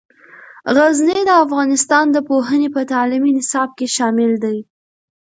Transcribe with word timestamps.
غزني 0.75 1.19
د 1.25 1.31
افغانستان 1.45 2.05
د 2.11 2.17
پوهنې 2.29 2.69
په 2.75 2.81
تعلیمي 2.91 3.31
نصاب 3.39 3.69
کې 3.77 3.87
شامل 3.95 4.31
دی. 4.43 4.57